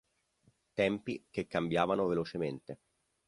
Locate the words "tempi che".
0.73-1.45